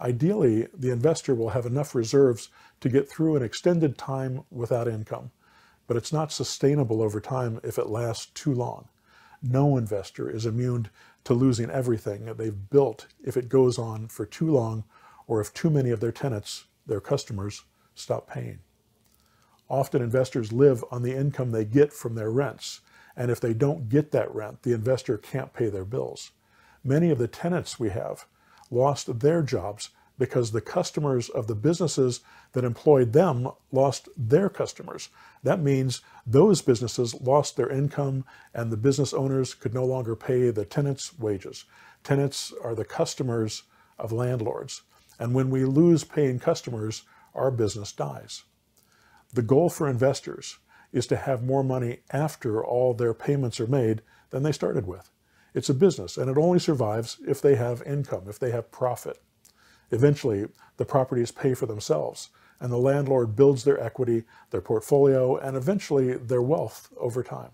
Ideally, 0.02 0.68
the 0.74 0.92
investor 0.92 1.36
will 1.36 1.50
have 1.50 1.66
enough 1.66 1.96
reserves 1.96 2.50
to 2.82 2.90
get 2.90 3.10
through 3.10 3.36
an 3.36 3.44
extended 3.44 3.98
time 3.98 4.44
without 4.50 4.88
income, 4.88 5.32
but 5.90 5.98
it's 5.98 6.14
not 6.14 6.32
sustainable 6.32 7.02
over 7.02 7.20
time 7.20 7.60
if 7.64 7.80
it 7.80 7.88
lasts 7.88 8.28
too 8.28 8.54
long. 8.54 8.88
No 9.42 9.76
investor 9.76 10.30
is 10.30 10.46
immune 10.46 10.88
to 11.24 11.34
losing 11.34 11.72
everything 11.72 12.26
that 12.26 12.38
they've 12.38 12.70
built 12.70 13.08
if 13.24 13.36
it 13.36 13.50
goes 13.50 13.80
on 13.80 14.08
for 14.08 14.24
too 14.24 14.52
long 14.52 14.84
or 15.26 15.42
if 15.42 15.52
too 15.52 15.72
many 15.72 15.90
of 15.90 16.00
their 16.00 16.12
tenants, 16.12 16.66
their 16.86 17.02
customers, 17.02 17.64
stop 17.96 18.30
paying. 18.30 18.60
Often 19.68 20.04
investors 20.04 20.54
live 20.54 20.86
on 20.92 21.02
the 21.02 21.16
income 21.16 21.50
they 21.50 21.66
get 21.66 21.92
from 21.92 22.14
their 22.14 22.30
rents, 22.30 22.82
and 23.18 23.32
if 23.32 23.42
they 23.42 23.56
don't 23.56 23.90
get 23.90 24.12
that 24.12 24.34
rent, 24.34 24.62
the 24.62 24.74
investor 24.74 25.18
can't 25.18 25.54
pay 25.54 25.70
their 25.70 25.86
bills. 25.86 26.34
Many 26.84 27.10
of 27.10 27.18
the 27.18 27.28
tenants 27.28 27.80
we 27.80 27.90
have 27.90 28.28
lost 28.70 29.22
their 29.22 29.42
jobs 29.42 29.90
because 30.20 30.52
the 30.52 30.62
customers 30.62 31.30
of 31.30 31.48
the 31.48 31.56
businesses 31.56 32.20
that 32.52 32.66
employed 32.66 33.14
them 33.14 33.50
lost 33.72 34.10
their 34.16 34.50
customers. 34.50 35.10
That 35.44 35.62
means 35.62 36.02
those 36.28 36.62
businesses 36.62 37.20
lost 37.22 37.56
their 37.56 37.70
income 37.70 38.26
and 38.54 38.70
the 38.70 38.78
business 38.78 39.14
owners 39.14 39.56
could 39.56 39.74
no 39.74 39.86
longer 39.86 40.16
pay 40.16 40.52
the 40.52 40.66
tenants' 40.66 41.18
wages. 41.18 41.64
Tenants 42.04 42.54
are 42.62 42.76
the 42.76 42.86
customers 42.86 43.64
of 43.98 44.12
landlords. 44.12 44.82
And 45.18 45.34
when 45.34 45.50
we 45.50 45.66
lose 45.66 46.04
paying 46.04 46.38
customers, 46.38 47.04
our 47.34 47.50
business 47.50 47.92
dies. 47.94 48.44
The 49.34 49.42
goal 49.42 49.70
for 49.70 49.88
investors 49.88 50.58
is 50.92 51.08
to 51.08 51.16
have 51.16 51.44
more 51.44 51.64
money 51.64 52.00
after 52.12 52.64
all 52.64 52.94
their 52.94 53.14
payments 53.14 53.60
are 53.60 53.68
made 53.68 54.02
than 54.32 54.44
they 54.44 54.52
started 54.52 54.86
with. 54.86 55.10
It's 55.54 55.70
a 55.70 55.74
business 55.74 56.18
and 56.18 56.30
it 56.30 56.38
only 56.38 56.60
survives 56.60 57.18
if 57.26 57.42
they 57.42 57.56
have 57.56 57.82
income, 57.84 58.24
if 58.28 58.38
they 58.38 58.52
have 58.52 58.72
profit. 58.72 59.22
Eventually, 59.92 60.48
the 60.78 60.86
properties 60.86 61.32
pay 61.32 61.54
for 61.54 61.66
themselves, 61.66 62.30
and 62.60 62.72
the 62.72 62.78
landlord 62.78 63.36
builds 63.36 63.64
their 63.64 63.82
equity, 63.82 64.24
their 64.52 64.62
portfolio, 64.62 65.38
and 65.38 65.56
eventually 65.56 66.16
their 66.16 66.42
wealth 66.42 66.90
over 66.98 67.24
time. 67.24 67.52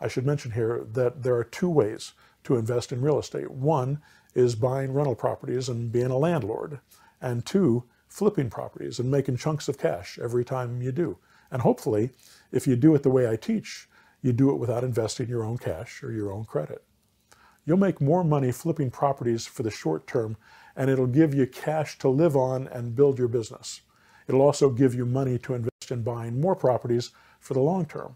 I 0.00 0.08
should 0.08 0.26
mention 0.26 0.52
here 0.52 0.86
that 0.92 1.22
there 1.22 1.36
are 1.36 1.44
two 1.44 1.68
ways 1.68 2.12
to 2.44 2.56
invest 2.56 2.92
in 2.92 3.02
real 3.02 3.18
estate. 3.18 3.50
One 3.50 4.00
is 4.34 4.54
buying 4.54 4.92
rental 4.92 5.16
properties 5.16 5.68
and 5.68 5.90
being 5.90 6.10
a 6.10 6.18
landlord, 6.18 6.80
and 7.20 7.44
two, 7.44 7.84
flipping 8.06 8.48
properties 8.48 8.98
and 8.98 9.10
making 9.10 9.36
chunks 9.36 9.68
of 9.68 9.78
cash 9.78 10.18
every 10.22 10.44
time 10.44 10.80
you 10.80 10.92
do. 10.92 11.18
And 11.50 11.62
hopefully, 11.62 12.10
if 12.52 12.66
you 12.66 12.76
do 12.76 12.94
it 12.94 13.02
the 13.02 13.10
way 13.10 13.28
I 13.28 13.36
teach, 13.36 13.88
you 14.22 14.32
do 14.32 14.50
it 14.50 14.58
without 14.58 14.84
investing 14.84 15.28
your 15.28 15.44
own 15.44 15.58
cash 15.58 16.02
or 16.02 16.12
your 16.12 16.32
own 16.32 16.44
credit. 16.44 16.84
You'll 17.64 17.76
make 17.76 18.00
more 18.00 18.24
money 18.24 18.50
flipping 18.50 18.90
properties 18.90 19.46
for 19.46 19.62
the 19.62 19.70
short 19.70 20.06
term 20.06 20.36
and 20.78 20.88
it'll 20.88 21.08
give 21.08 21.34
you 21.34 21.44
cash 21.44 21.98
to 21.98 22.08
live 22.08 22.36
on 22.36 22.68
and 22.68 22.94
build 22.94 23.18
your 23.18 23.26
business. 23.26 23.82
It'll 24.28 24.40
also 24.40 24.70
give 24.70 24.94
you 24.94 25.04
money 25.04 25.36
to 25.38 25.54
invest 25.54 25.90
in 25.90 26.02
buying 26.02 26.40
more 26.40 26.54
properties 26.54 27.10
for 27.40 27.54
the 27.54 27.60
long 27.60 27.84
term. 27.84 28.14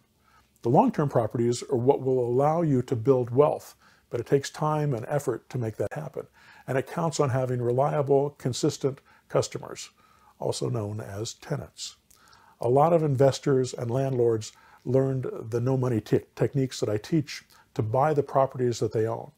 The 0.62 0.69
long 0.69 0.92
term 0.92 1.09
properties 1.09 1.64
are 1.64 1.76
what 1.76 2.02
will 2.02 2.25
allow 2.25 2.62
you 2.62 2.81
to 2.83 2.95
build 2.95 3.31
wealth, 3.31 3.75
but 4.11 4.21
it 4.21 4.26
takes 4.26 4.49
time 4.49 4.95
and 4.95 5.04
effort 5.09 5.50
to 5.50 5.59
make 5.59 5.76
that 5.78 5.92
happen. 5.92 6.28
And 6.69 6.78
it 6.78 6.87
counts 6.87 7.19
on 7.19 7.31
having 7.31 7.61
reliable, 7.61 8.31
consistent 8.31 9.00
customers, 9.28 9.90
also 10.38 10.71
known 10.71 11.00
as 11.00 11.35
tenants. 11.35 11.97
A 12.61 12.69
lot 12.69 12.92
of 12.92 13.02
investors 13.02 13.75
and 13.75 13.90
landlords 13.90 14.52
learned 14.85 15.26
the 15.50 15.61
no 15.61 15.76
money 15.76 16.00
techniques 16.00 16.78
that 16.78 16.88
I 16.88 16.97
teach 16.97 17.42
to 17.75 17.83
buy 17.83 18.14
the 18.14 18.23
properties 18.23 18.78
that 18.78 18.92
they 18.92 19.07
own. 19.07 19.33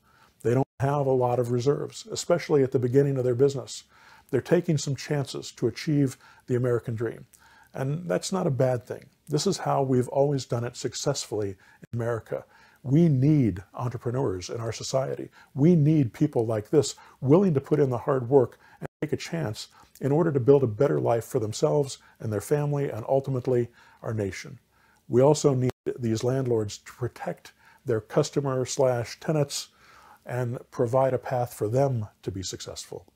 Have 0.85 1.07
a 1.07 1.13
lot 1.13 1.39
of 1.39 1.51
reserves, 1.51 2.07
especially 2.11 2.63
at 2.63 2.71
the 2.71 2.79
beginning 2.79 3.17
of 3.17 3.25
their 3.25 3.35
business. 3.35 3.85
They're 4.31 4.43
taking 4.43 4.77
some 4.77 4.95
chances 4.95 5.51
to 5.53 5.67
achieve 5.67 6.19
the 6.47 6.57
American 6.57 6.95
dream. 6.95 7.25
And 7.73 8.07
that's 8.07 8.33
not 8.33 8.47
a 8.47 8.51
bad 8.51 8.85
thing. 8.85 9.07
This 9.27 9.47
is 9.47 9.57
how 9.57 9.83
we've 9.83 10.09
always 10.09 10.45
done 10.45 10.63
it 10.63 10.77
successfully 10.77 11.49
in 11.49 11.99
America. 11.99 12.45
We 12.83 13.09
need 13.09 13.63
entrepreneurs 13.73 14.51
in 14.51 14.61
our 14.61 14.73
society. 14.73 15.31
We 15.55 15.75
need 15.75 16.13
people 16.13 16.45
like 16.45 16.69
this 16.69 16.97
willing 17.23 17.55
to 17.55 17.63
put 17.63 17.81
in 17.81 17.89
the 17.89 17.97
hard 17.97 18.29
work 18.29 18.59
and 18.81 18.89
take 19.01 19.15
a 19.15 19.17
chance 19.17 19.69
in 20.03 20.13
order 20.13 20.33
to 20.33 20.39
build 20.39 20.63
a 20.63 20.67
better 20.67 21.01
life 21.01 21.25
for 21.25 21.39
themselves 21.39 21.97
and 22.21 22.31
their 22.31 22.43
family 22.43 22.91
and 22.91 23.07
ultimately 23.09 23.69
our 24.03 24.13
nation. 24.13 24.59
We 25.09 25.23
also 25.23 25.55
need 25.55 25.71
these 25.99 26.23
landlords 26.23 26.77
to 26.77 26.93
protect 26.93 27.53
their 27.87 28.03
customer 28.03 28.67
slash 28.67 29.19
tenants 29.19 29.69
and 30.27 30.59
provide 30.71 31.13
a 31.15 31.19
path 31.19 31.55
for 31.55 31.69
them 31.69 32.09
to 32.23 32.31
be 32.31 32.43
successful. 32.43 33.07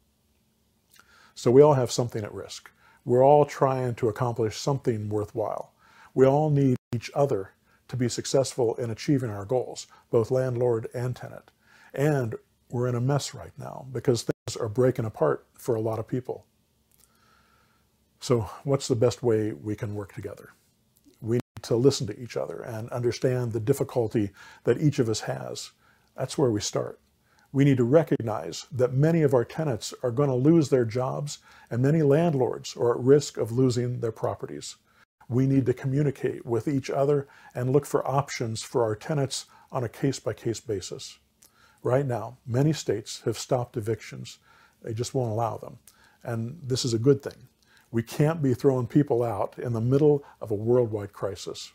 So 1.34 1.50
we 1.50 1.62
all 1.62 1.74
have 1.74 1.92
something 1.92 2.24
at 2.24 2.34
risk. 2.34 2.70
We're 3.04 3.24
all 3.24 3.44
trying 3.44 3.94
to 3.96 4.08
accomplish 4.08 4.58
something 4.58 5.08
worthwhile. 5.08 5.72
We 6.14 6.26
all 6.26 6.50
need 6.50 6.76
each 6.94 7.10
other 7.14 7.52
to 7.88 7.96
be 7.96 8.08
successful 8.08 8.74
in 8.74 8.90
achieving 8.90 9.30
our 9.30 9.44
goals, 9.44 9.86
both 10.10 10.30
landlord 10.30 10.88
and 10.94 11.16
tenant. 11.16 11.50
And 11.94 12.34
we're 12.70 12.88
in 12.88 12.94
a 12.94 13.00
mess 13.00 13.34
right 13.34 13.52
now 13.58 13.86
because 13.92 14.22
things 14.22 14.56
are 14.56 14.68
breaking 14.68 15.06
apart 15.06 15.46
for 15.54 15.74
a 15.74 15.80
lot 15.80 15.98
of 15.98 16.06
people. 16.06 16.44
So 18.20 18.50
what's 18.64 18.88
the 18.88 18.96
best 18.96 19.22
way 19.22 19.52
we 19.52 19.74
can 19.76 19.94
work 19.94 20.12
together? 20.12 20.50
We 21.20 21.36
need 21.36 21.62
to 21.62 21.76
listen 21.76 22.06
to 22.08 22.20
each 22.20 22.36
other 22.36 22.60
and 22.60 22.90
understand 22.90 23.52
the 23.52 23.60
difficulty 23.60 24.30
that 24.64 24.80
each 24.80 24.98
of 24.98 25.08
us 25.08 25.20
has. 25.20 25.70
That's 26.18 26.36
where 26.36 26.50
we 26.50 26.60
start. 26.60 26.98
We 27.52 27.64
need 27.64 27.76
to 27.76 27.84
recognize 27.84 28.66
that 28.72 28.92
many 28.92 29.22
of 29.22 29.32
our 29.32 29.44
tenants 29.44 29.94
are 30.02 30.10
going 30.10 30.28
to 30.28 30.34
lose 30.34 30.68
their 30.68 30.84
jobs 30.84 31.38
and 31.70 31.80
many 31.80 32.02
landlords 32.02 32.76
are 32.76 32.90
at 32.90 33.04
risk 33.04 33.38
of 33.38 33.52
losing 33.52 34.00
their 34.00 34.12
properties. 34.12 34.76
We 35.28 35.46
need 35.46 35.64
to 35.66 35.72
communicate 35.72 36.44
with 36.44 36.66
each 36.66 36.90
other 36.90 37.28
and 37.54 37.70
look 37.70 37.86
for 37.86 38.06
options 38.06 38.62
for 38.62 38.82
our 38.82 38.96
tenants 38.96 39.46
on 39.70 39.84
a 39.84 39.88
case-by-case 39.88 40.60
basis. 40.60 41.18
Right 41.82 42.04
now, 42.04 42.38
many 42.44 42.72
states 42.72 43.22
have 43.24 43.38
stopped 43.38 43.76
evictions. 43.76 44.38
They 44.82 44.92
just 44.92 45.14
won't 45.14 45.30
allow 45.30 45.56
them. 45.56 45.78
And 46.24 46.58
this 46.62 46.84
is 46.84 46.94
a 46.94 46.98
good 46.98 47.22
thing. 47.22 47.46
We 47.92 48.02
can't 48.02 48.42
be 48.42 48.54
throwing 48.54 48.88
people 48.88 49.22
out 49.22 49.56
in 49.58 49.72
the 49.72 49.80
middle 49.80 50.24
of 50.40 50.50
a 50.50 50.54
worldwide 50.56 51.12
crisis. 51.12 51.72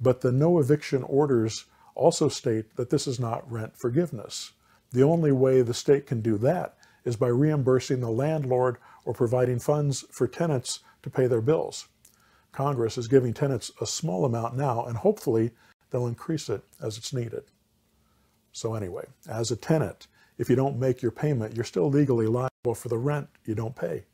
But 0.00 0.20
the 0.20 0.30
no 0.32 0.60
eviction 0.60 1.02
orders 1.02 1.64
also 1.94 2.28
state 2.28 2.76
that 2.76 2.90
this 2.90 3.06
is 3.06 3.20
not 3.20 3.50
rent 3.50 3.76
forgiveness. 3.76 4.52
The 4.92 5.02
only 5.02 5.32
way 5.32 5.62
the 5.62 5.74
state 5.74 6.06
can 6.06 6.20
do 6.20 6.36
that 6.38 6.76
is 7.04 7.16
by 7.16 7.28
reimbursing 7.28 8.00
the 8.00 8.10
landlord 8.10 8.76
or 9.04 9.14
providing 9.14 9.58
funds 9.58 10.04
for 10.10 10.26
tenants 10.26 10.80
to 11.02 11.10
pay 11.10 11.26
their 11.26 11.40
bills. 11.40 11.88
Congress 12.52 12.98
is 12.98 13.08
giving 13.08 13.32
tenants 13.32 13.70
a 13.80 13.86
small 13.86 14.24
amount 14.24 14.56
now, 14.56 14.84
and 14.84 14.96
hopefully 14.96 15.52
they'll 15.90 16.06
increase 16.06 16.48
it 16.48 16.62
as 16.82 16.98
it's 16.98 17.12
needed. 17.12 17.44
So 18.52 18.74
anyway, 18.74 19.06
as 19.28 19.50
a 19.50 19.56
tenant, 19.56 20.08
if 20.38 20.50
you 20.50 20.56
don't 20.56 20.78
make 20.78 21.02
your 21.02 21.12
payment, 21.12 21.54
you're 21.54 21.64
still 21.64 21.88
legally 21.88 22.26
liable 22.26 22.74
for 22.74 22.88
the 22.88 22.98
rent 22.98 23.28
you 23.44 23.54
don't 23.54 23.76
pay. 23.76 24.04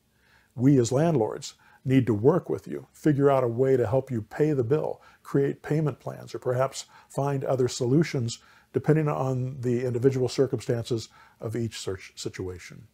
We 0.55 0.79
as 0.79 0.93
landlords 0.93 1.55
need 1.87 2.07
to 2.07 2.15
work 2.15 2.51
with 2.51 2.67
you, 2.67 2.87
figure 2.93 3.31
out 3.31 3.45
a 3.45 3.49
way 3.49 3.77
to 3.77 3.87
help 3.87 4.11
you 4.11 4.21
pay 4.21 4.53
the 4.53 4.65
bill, 4.65 5.01
create 5.23 5.63
payment 5.63 6.01
plans, 6.01 6.35
or 6.35 6.39
perhaps 6.39 6.87
find 7.09 7.45
other 7.45 7.69
solutions 7.69 8.41
depending 8.73 9.09
on 9.09 9.57
the 9.61 9.87
individual 9.87 10.29
circumstances 10.29 11.09
of 11.41 11.57
each 11.57 11.79
search 11.79 12.13
situation. 12.17 12.89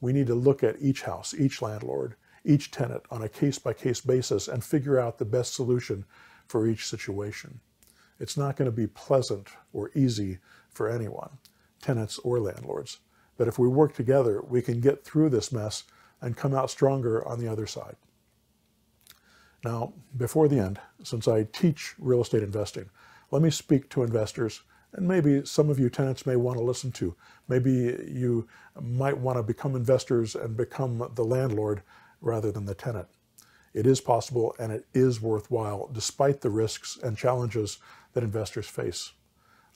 We 0.00 0.12
need 0.12 0.26
to 0.26 0.34
look 0.34 0.62
at 0.62 0.80
each 0.80 1.02
house, 1.02 1.32
each 1.32 1.62
landlord, 1.62 2.16
each 2.44 2.70
tenant 2.70 3.04
on 3.10 3.22
a 3.22 3.28
case-by-case 3.28 4.00
basis 4.00 4.48
and 4.48 4.64
figure 4.64 4.98
out 4.98 5.18
the 5.18 5.24
best 5.24 5.54
solution 5.54 6.04
for 6.46 6.66
each 6.66 6.86
situation. 6.86 7.60
It's 8.18 8.36
not 8.36 8.56
going 8.56 8.70
to 8.70 8.76
be 8.76 8.86
pleasant 8.86 9.48
or 9.72 9.90
easy 9.94 10.38
for 10.70 10.88
anyone, 10.88 11.38
tenants 11.80 12.18
or 12.18 12.40
landlords. 12.40 12.98
But 13.36 13.48
if 13.48 13.58
we 13.58 13.68
work 13.68 13.94
together, 13.94 14.42
we 14.42 14.60
can 14.60 14.80
get 14.80 15.04
through 15.04 15.30
this 15.30 15.52
mess 15.52 15.84
and 16.20 16.36
come 16.36 16.54
out 16.54 16.70
stronger 16.70 17.26
on 17.26 17.38
the 17.38 17.48
other 17.48 17.66
side. 17.66 17.96
Now, 19.64 19.92
before 20.16 20.48
the 20.48 20.58
end, 20.58 20.80
since 21.02 21.28
I 21.28 21.44
teach 21.44 21.94
real 21.98 22.22
estate 22.22 22.42
investing, 22.42 22.88
let 23.30 23.42
me 23.42 23.50
speak 23.50 23.88
to 23.90 24.02
investors 24.02 24.62
and 24.92 25.06
maybe 25.06 25.44
some 25.44 25.70
of 25.70 25.78
you 25.78 25.88
tenants 25.88 26.26
may 26.26 26.36
want 26.36 26.58
to 26.58 26.64
listen 26.64 26.90
to. 26.92 27.14
Maybe 27.48 27.70
you 28.08 28.48
might 28.80 29.16
want 29.16 29.38
to 29.38 29.42
become 29.42 29.76
investors 29.76 30.34
and 30.34 30.56
become 30.56 31.10
the 31.14 31.24
landlord 31.24 31.82
rather 32.20 32.50
than 32.50 32.64
the 32.64 32.74
tenant. 32.74 33.06
It 33.72 33.86
is 33.86 34.00
possible 34.00 34.54
and 34.58 34.72
it 34.72 34.86
is 34.92 35.20
worthwhile 35.20 35.88
despite 35.92 36.40
the 36.40 36.50
risks 36.50 36.98
and 37.02 37.16
challenges 37.16 37.78
that 38.14 38.24
investors 38.24 38.66
face. 38.66 39.12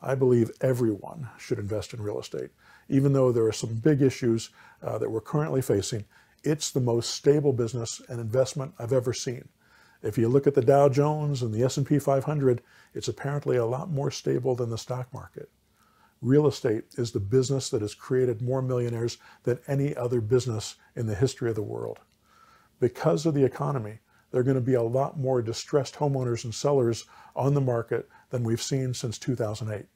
I 0.02 0.16
believe 0.16 0.50
everyone 0.60 1.28
should 1.38 1.58
invest 1.58 1.94
in 1.94 2.02
real 2.02 2.18
estate. 2.18 2.50
Even 2.88 3.12
though 3.12 3.30
there 3.30 3.46
are 3.46 3.52
some 3.52 3.74
big 3.74 4.02
issues 4.02 4.50
uh, 4.82 4.98
that 4.98 5.10
we're 5.10 5.20
currently 5.20 5.62
facing, 5.62 6.04
it's 6.44 6.70
the 6.70 6.80
most 6.80 7.10
stable 7.10 7.52
business 7.52 8.00
and 8.08 8.20
investment 8.20 8.74
I've 8.78 8.92
ever 8.92 9.12
seen. 9.12 9.48
If 10.02 10.18
you 10.18 10.28
look 10.28 10.46
at 10.46 10.54
the 10.54 10.62
Dow 10.62 10.88
Jones 10.88 11.42
and 11.42 11.52
the 11.52 11.62
S&P 11.64 11.98
500, 11.98 12.62
it's 12.92 13.08
apparently 13.08 13.56
a 13.56 13.66
lot 13.66 13.90
more 13.90 14.10
stable 14.10 14.54
than 14.54 14.70
the 14.70 14.78
stock 14.78 15.12
market. 15.12 15.50
Real 16.20 16.46
estate 16.46 16.84
is 16.96 17.12
the 17.12 17.20
business 17.20 17.70
that 17.70 17.82
has 17.82 17.94
created 17.94 18.42
more 18.42 18.62
millionaires 18.62 19.18
than 19.44 19.58
any 19.66 19.96
other 19.96 20.20
business 20.20 20.76
in 20.94 21.06
the 21.06 21.14
history 21.14 21.48
of 21.50 21.56
the 21.56 21.62
world 21.62 21.98
because 22.80 23.24
of 23.24 23.32
the 23.34 23.44
economy, 23.44 23.98
there 24.30 24.40
are 24.40 24.44
going 24.44 24.56
to 24.56 24.60
be 24.60 24.74
a 24.74 24.82
lot 24.82 25.18
more 25.18 25.40
distressed 25.40 25.94
homeowners 25.94 26.44
and 26.44 26.54
sellers 26.54 27.06
on 27.34 27.54
the 27.54 27.60
market 27.60 28.08
than 28.30 28.44
we've 28.44 28.60
seen 28.60 28.92
since 28.92 29.18
2008. 29.18 29.86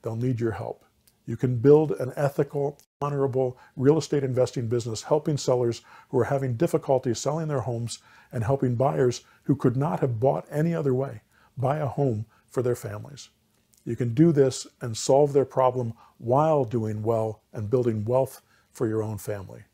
They'll 0.00 0.16
need 0.16 0.40
your 0.40 0.52
help. 0.52 0.84
You 1.26 1.36
can 1.36 1.58
build 1.58 1.92
an 1.92 2.12
ethical, 2.16 2.78
honorable 3.02 3.58
real 3.76 3.98
estate 3.98 4.24
investing 4.24 4.68
business 4.68 5.02
helping 5.02 5.36
sellers 5.36 5.82
who 6.10 6.18
are 6.18 6.24
having 6.24 6.56
difficulty 6.56 7.12
selling 7.14 7.48
their 7.48 7.60
homes 7.60 7.98
and 8.30 8.44
helping 8.44 8.74
buyers 8.74 9.22
who 9.44 9.56
could 9.56 9.76
not 9.76 10.00
have 10.00 10.20
bought 10.20 10.46
any 10.50 10.74
other 10.74 10.94
way 10.94 11.20
buy 11.56 11.78
a 11.78 11.86
home 11.86 12.24
for 12.48 12.62
their 12.62 12.76
families. 12.76 13.30
You 13.84 13.96
can 13.96 14.14
do 14.14 14.32
this 14.32 14.66
and 14.80 14.96
solve 14.96 15.32
their 15.32 15.44
problem 15.44 15.94
while 16.18 16.64
doing 16.64 17.02
well 17.02 17.42
and 17.52 17.70
building 17.70 18.04
wealth 18.04 18.40
for 18.70 18.86
your 18.86 19.02
own 19.02 19.18
family. 19.18 19.64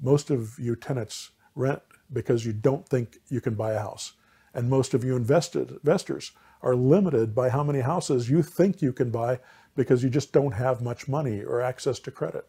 Most 0.00 0.30
of 0.30 0.58
you 0.58 0.76
tenants 0.76 1.30
rent 1.54 1.82
because 2.12 2.44
you 2.44 2.52
don't 2.52 2.88
think 2.88 3.18
you 3.28 3.40
can 3.40 3.54
buy 3.54 3.72
a 3.72 3.78
house. 3.78 4.14
And 4.54 4.68
most 4.68 4.94
of 4.94 5.04
you 5.04 5.14
invested, 5.14 5.70
investors 5.70 6.32
are 6.62 6.74
limited 6.74 7.34
by 7.34 7.48
how 7.48 7.62
many 7.62 7.80
houses 7.80 8.28
you 8.28 8.42
think 8.42 8.82
you 8.82 8.92
can 8.92 9.10
buy 9.10 9.38
because 9.76 10.02
you 10.02 10.10
just 10.10 10.32
don't 10.32 10.52
have 10.52 10.82
much 10.82 11.08
money 11.08 11.42
or 11.42 11.60
access 11.60 11.98
to 12.00 12.10
credit. 12.10 12.46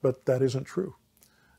But 0.00 0.26
that 0.26 0.42
isn't 0.42 0.64
true. 0.64 0.96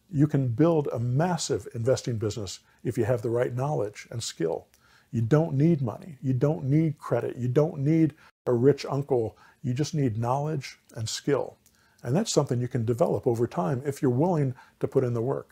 You 0.10 0.28
can 0.28 0.50
build 0.50 0.88
a 0.92 1.00
massive 1.00 1.68
investing 1.74 2.18
business 2.18 2.60
if 2.84 2.98
you 2.98 3.06
have 3.06 3.22
the 3.22 3.30
right 3.30 3.54
knowledge 3.54 4.08
and 4.12 4.22
skill. 4.22 4.68
You 5.12 5.22
don't 5.22 5.54
need 5.56 5.82
money. 5.82 6.18
You 6.22 6.34
don't 6.34 6.66
need 6.66 6.98
credit. 6.98 7.38
You 7.38 7.48
don't 7.48 7.80
need 7.80 8.16
a 8.46 8.54
rich 8.54 8.86
uncle. 8.90 9.38
You 9.62 9.74
just 9.74 9.94
need 9.94 10.18
knowledge 10.18 10.80
and 10.96 11.08
skill. 11.08 11.58
And 12.04 12.16
that's 12.16 12.34
something 12.34 12.60
you 12.60 12.68
can 12.68 12.86
develop 12.86 13.26
over 13.26 13.48
time 13.48 13.82
if 13.86 14.02
you're 14.02 14.12
willing 14.12 14.56
to 14.80 14.88
put 14.88 15.04
in 15.04 15.14
the 15.14 15.22
work. 15.22 15.52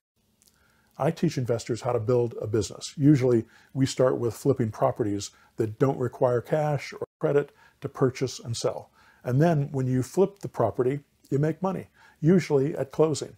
I 0.98 1.10
teach 1.10 1.38
investors 1.38 1.82
how 1.82 1.94
to 1.94 2.00
build 2.00 2.36
a 2.42 2.48
business. 2.48 2.94
Usually 2.98 3.46
we 3.74 3.86
start 3.86 4.18
with 4.18 4.36
flipping 4.36 4.70
properties 4.70 5.32
that 5.56 5.80
don't 5.80 5.98
require 5.98 6.42
cash 6.42 6.94
or 6.94 7.08
credit 7.20 7.52
to 7.80 7.90
purchase 7.90 8.40
and 8.40 8.56
sell. 8.56 8.92
And 9.24 9.42
then 9.42 9.70
when 9.72 9.88
you 9.88 10.04
flip 10.04 10.40
the 10.40 10.48
property, 10.48 11.02
you 11.30 11.40
make 11.40 11.62
money, 11.62 11.88
usually 12.20 12.76
at 12.76 12.92
closing. 12.92 13.36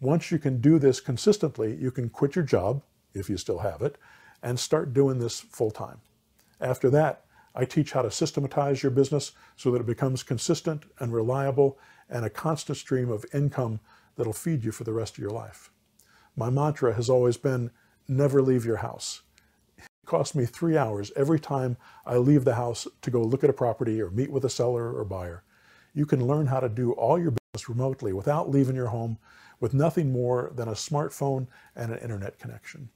Once 0.00 0.30
you 0.30 0.38
can 0.38 0.60
do 0.60 0.78
this 0.78 1.00
consistently, 1.00 1.74
you 1.74 1.90
can 1.90 2.08
quit 2.08 2.36
your 2.36 2.44
job, 2.44 2.82
if 3.14 3.30
you 3.30 3.36
still 3.36 3.58
have 3.58 3.82
it, 3.82 3.96
and 4.42 4.58
start 4.58 4.92
doing 4.92 5.18
this 5.18 5.40
full 5.40 5.70
time. 5.70 6.00
After 6.60 6.90
that, 6.90 7.24
I 7.54 7.64
teach 7.64 7.92
how 7.92 8.02
to 8.02 8.10
systematize 8.10 8.82
your 8.82 8.92
business 8.92 9.32
so 9.56 9.70
that 9.70 9.80
it 9.80 9.86
becomes 9.86 10.22
consistent 10.22 10.84
and 10.98 11.12
reliable 11.12 11.78
and 12.10 12.24
a 12.24 12.30
constant 12.30 12.76
stream 12.76 13.10
of 13.10 13.24
income 13.32 13.80
that'll 14.16 14.32
feed 14.34 14.64
you 14.64 14.72
for 14.72 14.84
the 14.84 14.92
rest 14.92 15.14
of 15.14 15.22
your 15.22 15.30
life. 15.30 15.70
My 16.36 16.50
mantra 16.50 16.94
has 16.94 17.08
always 17.08 17.38
been 17.38 17.70
never 18.06 18.42
leave 18.42 18.64
your 18.66 18.76
house. 18.76 19.22
Costs 20.06 20.36
me 20.36 20.46
three 20.46 20.76
hours 20.76 21.12
every 21.16 21.40
time 21.40 21.76
I 22.06 22.16
leave 22.16 22.44
the 22.44 22.54
house 22.54 22.86
to 23.02 23.10
go 23.10 23.22
look 23.22 23.42
at 23.44 23.50
a 23.50 23.52
property 23.52 24.00
or 24.00 24.10
meet 24.10 24.30
with 24.30 24.44
a 24.44 24.50
seller 24.50 24.96
or 24.96 25.04
buyer. 25.04 25.42
You 25.94 26.06
can 26.06 26.26
learn 26.26 26.46
how 26.46 26.60
to 26.60 26.68
do 26.68 26.92
all 26.92 27.18
your 27.18 27.32
business 27.32 27.68
remotely 27.68 28.12
without 28.12 28.48
leaving 28.48 28.76
your 28.76 28.86
home 28.86 29.18
with 29.58 29.74
nothing 29.74 30.12
more 30.12 30.52
than 30.54 30.68
a 30.68 30.72
smartphone 30.72 31.48
and 31.74 31.92
an 31.92 31.98
internet 31.98 32.38
connection. 32.38 32.88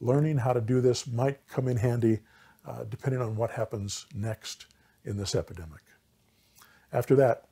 Learning 0.00 0.38
how 0.38 0.52
to 0.52 0.60
do 0.60 0.80
this 0.80 1.06
might 1.06 1.46
come 1.48 1.66
in 1.66 1.76
handy 1.76 2.20
uh, 2.66 2.84
depending 2.88 3.20
on 3.20 3.36
what 3.36 3.50
happens 3.50 4.06
next 4.14 4.66
in 5.04 5.16
this 5.16 5.34
epidemic. 5.34 5.82
After 6.92 7.16
that, 7.16 7.46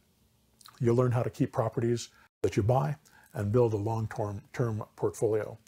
you'll 0.81 0.97
learn 0.97 1.13
how 1.13 1.23
to 1.23 1.31
keep 1.31 1.53
properties 1.53 2.09
that 2.43 2.57
you 2.57 2.63
buy 2.63 2.97
and 3.35 3.51
build 3.51 3.73
a 3.73 3.79
long-term 3.79 4.43
term 4.53 4.85
portfolio. 4.95 5.59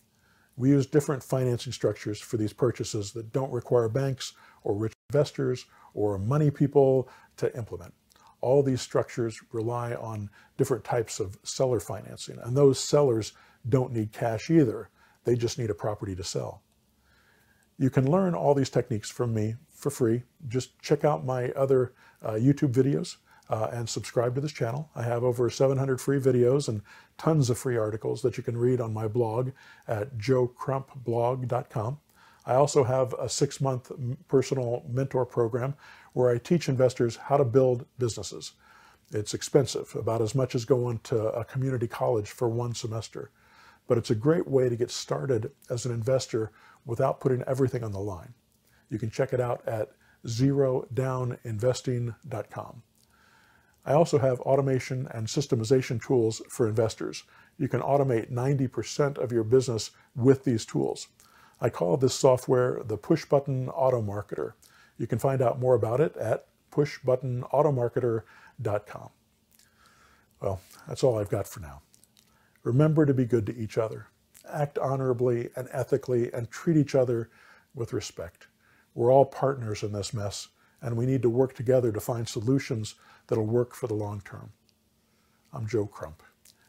We 0.57 0.71
use 0.71 0.87
different 0.87 1.23
financing 1.23 1.73
structures 1.73 2.21
for 2.21 2.37
these 2.37 2.53
purchases 2.53 3.13
that 3.13 3.33
don't 3.33 3.53
require 3.53 3.89
banks 3.89 4.35
or 4.63 4.75
rich 4.75 4.93
investors 5.11 5.67
or 5.95 6.19
money 6.19 6.51
people 6.51 7.09
to 7.39 7.57
implement. 7.57 7.93
All 8.41 8.63
these 8.63 8.81
structures 8.81 9.41
rely 9.53 9.95
on 9.95 10.31
different 10.57 10.85
types 10.85 11.19
of 11.19 11.39
seller 11.43 11.81
financing, 11.81 12.39
and 12.43 12.57
those 12.57 12.79
sellers 12.79 13.33
don't 13.69 13.93
need 13.93 14.13
cash 14.13 14.51
either. 14.51 14.91
They 15.25 15.35
just 15.35 15.59
need 15.59 15.71
a 15.71 15.75
property 15.75 16.15
to 16.15 16.25
sell. 16.25 16.63
You 17.79 17.91
can 17.91 18.09
learn 18.09 18.35
all 18.35 18.55
these 18.55 18.71
techniques 18.71 19.11
from 19.11 19.35
me 19.35 19.57
for 19.71 19.91
free. 19.91 20.23
Just 20.47 20.79
check 20.81 21.05
out 21.05 21.25
my 21.25 21.51
other 21.51 21.95
uh, 22.23 22.33
YouTube 22.33 22.73
videos 22.73 23.17
uh, 23.51 23.69
and 23.73 23.89
subscribe 23.89 24.35
to 24.35 24.41
this 24.41 24.53
channel. 24.53 24.89
I 24.95 25.03
have 25.03 25.25
over 25.25 25.51
700 25.51 26.01
free 26.01 26.19
videos 26.19 26.69
and 26.69 26.83
tons 27.19 27.51
of 27.51 27.59
free 27.59 27.77
articles 27.77 28.23
that 28.23 28.37
you 28.37 28.43
can 28.43 28.57
read 28.57 28.81
on 28.81 28.93
my 28.93 29.07
blog 29.07 29.51
at 29.87 30.17
joecrumpblog.com. 30.17 31.99
I 32.47 32.55
also 32.55 32.85
have 32.85 33.15
a 33.15 33.29
six 33.29 33.61
month 33.61 33.91
personal 34.29 34.85
mentor 34.89 35.27
program 35.27 35.75
where 36.13 36.31
I 36.31 36.39
teach 36.39 36.69
investors 36.69 37.17
how 37.17 37.37
to 37.37 37.45
build 37.45 37.87
businesses. 37.99 38.53
It's 39.13 39.35
expensive, 39.35 39.95
about 39.95 40.23
as 40.23 40.35
much 40.35 40.55
as 40.55 40.65
going 40.65 41.01
to 41.05 41.29
a 41.29 41.45
community 41.45 41.87
college 41.87 42.31
for 42.31 42.49
one 42.49 42.75
semester. 42.75 43.31
But 43.87 43.99
it's 43.99 44.11
a 44.11 44.15
great 44.15 44.49
way 44.49 44.71
to 44.71 44.77
get 44.77 44.91
started 44.91 45.53
as 45.69 45.85
an 45.85 45.93
investor 45.93 46.53
without 46.87 47.21
putting 47.21 47.43
everything 47.43 47.85
on 47.85 47.93
the 47.93 48.01
line. 48.01 48.33
You 48.89 48.99
can 48.99 49.11
check 49.11 49.33
it 49.33 49.41
out 49.41 49.67
at 49.67 49.93
zerodowninvesting.com. 50.27 52.83
I 53.87 53.93
also 53.93 54.19
have 54.19 54.41
automation 54.41 55.09
and 55.13 55.27
systemization 55.27 56.03
tools 56.03 56.41
for 56.49 56.67
investors. 56.67 57.25
You 57.59 57.69
can 57.69 57.81
automate 57.81 58.33
90% 58.33 59.19
of 59.19 59.31
your 59.31 59.45
business 59.45 59.91
with 60.17 60.45
these 60.45 60.65
tools. 60.65 61.09
I 61.61 61.69
call 61.71 61.97
this 61.97 62.15
software 62.15 62.83
the 62.85 62.97
Push 62.97 63.27
Button 63.27 63.69
Auto 63.69 64.03
Marketer. 64.03 64.55
You 64.99 65.07
can 65.07 65.19
find 65.19 65.43
out 65.43 65.61
more 65.61 65.75
about 65.75 66.01
it 66.01 66.17
at 66.17 66.47
pushbuttonautomarketer.com. 66.73 69.09
Well, 70.41 70.61
that's 70.89 71.05
all 71.05 71.19
I've 71.19 71.31
got 71.31 71.47
for 71.47 71.61
now. 71.61 71.83
Remember 72.63 73.07
to 73.07 73.15
be 73.15 73.25
good 73.25 73.47
to 73.47 73.57
each 73.57 73.79
other. 73.79 74.09
Act 74.51 74.79
honorably 74.79 75.51
and 75.57 75.69
ethically 75.71 76.33
and 76.33 76.51
treat 76.51 76.77
each 76.77 76.95
other 76.95 77.31
with 77.75 77.93
respect. 77.93 78.47
We're 78.95 79.13
all 79.13 79.25
partners 79.25 79.83
in 79.83 79.93
this 79.93 80.15
mess, 80.15 80.49
and 80.81 80.97
we 80.97 81.07
need 81.07 81.23
to 81.23 81.31
work 81.31 81.55
together 81.55 81.93
to 81.93 82.01
find 82.01 82.29
solutions 82.29 82.95
that'll 83.27 83.47
work 83.47 83.75
for 83.75 83.87
the 83.87 83.95
long 83.95 84.21
term. 84.25 84.53
I'm 85.53 85.67
Joe 85.67 85.87
Crump. 85.87 86.23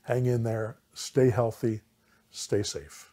Hang 0.04 0.26
in 0.26 0.44
there, 0.44 0.78
stay 0.94 1.30
healthy, 1.30 1.82
stay 2.30 2.64
safe. 2.64 3.12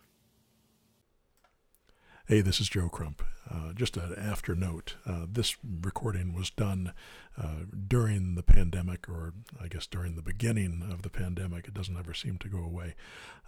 Hey, 2.29 2.41
this 2.41 2.61
is 2.61 2.69
Joe 2.69 2.89
Crump. 2.89 3.21
Uh, 3.51 3.73
just 3.73 3.97
an 3.97 4.15
after 4.17 4.55
note 4.55 4.95
uh, 5.05 5.27
this 5.29 5.57
recording 5.83 6.33
was 6.33 6.51
done 6.51 6.93
uh, 7.37 7.65
during 7.89 8.37
the 8.37 8.45
pandemic, 8.45 9.09
or 9.09 9.35
I 9.61 9.67
guess 9.67 9.89
during 9.89 10.15
the 10.15 10.23
beginning 10.23 10.87
of 10.89 11.03
the 11.03 11.11
pandemic. 11.11 11.67
It 11.67 11.75
doesn't 11.75 11.99
ever 11.99 12.15
seem 12.15 12.39
to 12.39 12.49
go 12.49 12.59
away. 12.59 12.95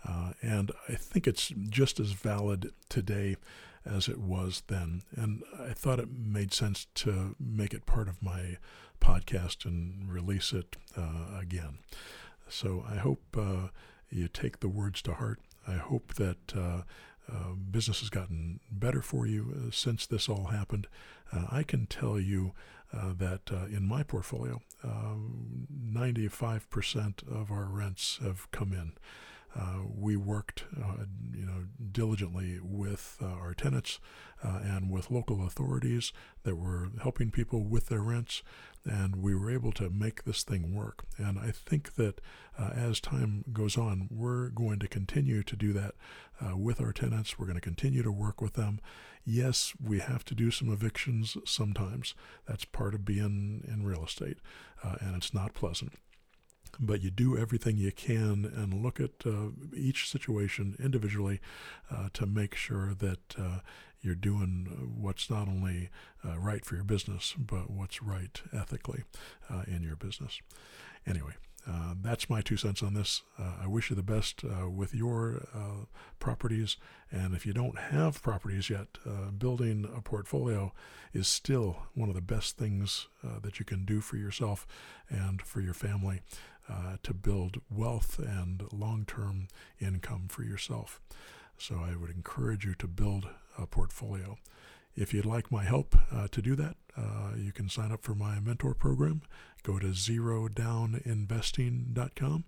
Uh, 0.05 0.33
and 0.43 0.73
I 0.89 0.95
think 0.95 1.29
it's 1.29 1.53
just 1.69 2.01
as 2.01 2.15
valid 2.15 2.73
today 2.89 3.37
as 3.87 4.09
it 4.09 4.19
was 4.19 4.65
then. 4.67 5.03
And 5.15 5.45
I 5.57 5.73
thought 5.73 6.01
it 6.01 6.09
made 6.11 6.53
sense 6.53 6.89
to 6.97 7.37
make 7.39 7.75
it 7.75 7.87
part 7.87 8.09
of 8.09 8.21
my 8.21 8.59
podcast 9.01 9.65
and 9.65 10.13
release 10.13 10.53
it 10.53 10.75
uh, 10.97 11.39
again. 11.41 11.79
So 12.49 12.85
I 12.91 12.97
hope 12.97 13.23
uh, 13.39 13.69
you 14.11 14.27
take 14.27 14.59
the 14.59 14.69
words 14.69 15.01
to 15.03 15.15
heart. 15.15 15.39
I 15.67 15.77
hope 15.77 16.15
that 16.15 16.83
uh, 17.33 17.55
business 17.71 18.01
has 18.01 18.11
gotten 18.11 18.61
better 18.71 19.01
for 19.01 19.27
you 19.27 19.55
uh, 19.55 19.71
since 19.71 20.05
this 20.07 20.29
all 20.29 20.45
happened. 20.47 20.87
Uh, 21.33 21.47
I 21.51 21.63
can 21.63 21.87
tell 21.87 22.21
you 22.21 22.53
that 22.93 23.51
in 23.73 23.89
my 23.89 24.05
portfolio, 24.05 24.61
95% 24.87 27.29
of 27.29 27.51
our 27.51 27.65
rents 27.65 28.21
have 28.23 28.49
come 28.53 28.73
in. 28.73 28.93
Uh, 29.57 29.83
we 29.97 30.17
worked, 30.17 30.65
uh, 30.77 31.05
you 31.33 31.47
know, 31.47 31.65
diligently 31.93 32.59
with 32.61 33.19
uh, 33.23 33.27
our 33.27 33.55
tenants 33.55 34.01
and 34.43 34.91
with 34.91 35.11
local 35.11 35.47
authorities 35.47 36.13
that 36.43 36.57
were 36.57 36.91
helping 37.03 37.31
people 37.31 37.65
with 37.65 37.87
their 37.87 38.03
rents, 38.03 38.43
and 38.85 39.17
we 39.17 39.35
were 39.35 39.51
able 39.51 39.73
to 39.73 39.89
make 39.89 40.25
this 40.25 40.43
thing 40.43 40.75
work. 40.75 41.07
And 41.17 41.39
I 41.39 41.51
think 41.51 41.95
that 41.95 42.21
as 42.59 43.01
time 43.01 43.43
goes 43.55 43.79
on, 43.79 44.09
we're 44.11 44.51
going 44.51 44.81
to 44.81 44.87
continue 44.87 45.43
to 45.45 45.57
do 45.57 45.73
that 45.73 45.95
with 46.55 46.79
our 46.79 46.93
tenants. 46.93 47.39
We're 47.39 47.47
going 47.47 47.55
to 47.57 47.63
continue 47.63 48.03
to 48.03 48.13
work 48.13 48.43
with 48.43 48.53
them. 48.53 48.81
Yes, 49.25 49.73
we 49.83 50.01
have 50.01 50.27
to 50.27 50.35
do 50.35 50.51
some 50.51 50.71
evictions 50.71 51.39
sometimes. 51.47 52.15
That's 52.47 52.67
part 52.67 52.95
of 52.95 53.07
being 53.07 53.65
in 53.67 53.87
real 53.87 54.05
estate, 54.05 54.37
and 54.83 55.17
it's 55.17 55.33
not 55.33 55.55
pleasant 55.55 55.95
but 56.79 57.03
you 57.03 57.11
do 57.11 57.37
everything 57.37 57.77
you 57.77 57.93
can 57.93 58.45
and 58.45 58.83
look 58.83 59.01
at 59.01 59.27
uh, 59.27 59.49
each 59.75 60.11
situation 60.11 60.77
individually 60.83 61.41
uh, 61.91 62.09
to 62.13 62.27
make 62.27 62.55
sure 62.55 62.95
that 62.95 63.35
uh, 63.39 63.59
you're 64.01 64.15
doing 64.15 64.95
what's 65.01 65.31
not 65.31 65.49
only 65.49 65.89
uh, 66.25 66.39
right 66.39 66.65
for 66.65 66.75
your 66.75 66.85
business, 66.85 67.35
but 67.39 67.71
what's 67.71 68.03
right 68.03 68.43
ethically 68.53 69.05
uh, 69.51 69.63
in 69.67 69.83
your 69.83 69.97
business. 69.97 70.41
Anyway, 71.07 71.33
uh, 71.67 71.95
that's 72.01 72.29
my 72.29 72.43
two 72.43 72.57
cents 72.57 72.83
on 72.83 72.95
this. 72.95 73.23
Uh, 73.39 73.53
I 73.63 73.67
wish 73.67 73.89
you 73.89 73.97
the 73.97 74.03
best 74.03 74.45
uh, 74.45 74.69
with 74.69 74.95
your 74.95 75.47
uh, 75.55 75.87
properties. 76.19 76.77
And 77.11 77.35
if 77.35 77.47
you 77.47 77.53
don't 77.53 77.79
have 77.79 78.23
properties 78.23 78.69
yet, 78.69 78.99
building 79.39 79.89
a 79.97 80.01
portfolio 80.01 80.73
is 81.13 81.29
still 81.29 81.85
one 81.95 82.09
of 82.09 82.15
the 82.15 82.21
best 82.21 82.59
things 82.59 83.09
that 83.23 83.59
you 83.59 83.65
can 83.65 83.85
do 83.85 84.01
for 84.01 84.17
yourself 84.17 84.67
and 85.09 85.41
for 85.41 85.61
your 85.61 85.75
family 85.75 86.21
uh, 86.69 86.97
to 87.03 87.15
build 87.15 87.61
wealth 87.71 88.19
and 88.19 88.63
long 88.73 89.05
term 89.07 89.49
income 89.81 90.27
for 90.29 90.43
yourself. 90.43 91.01
So 91.59 91.77
I 91.77 91.97
would 91.97 92.11
encourage 92.11 92.65
you 92.65 92.75
to 92.75 92.89
build 92.89 93.29
a 93.59 93.67
portfolio. 93.67 94.39
If 94.97 95.13
you'd 95.13 95.27
like 95.27 95.51
my 95.51 95.65
help 95.65 95.97
uh, 96.13 96.29
to 96.29 96.41
do 96.41 96.55
that, 96.57 96.77
uh, 96.97 97.33
you 97.37 97.51
can 97.53 97.69
sign 97.69 97.91
up 97.91 98.03
for 98.03 98.15
my 98.15 98.39
mentor 98.39 98.75
program. 98.75 99.23
Go 99.63 99.79
to 99.79 99.89
zerodowninvesting.com. 99.89 102.45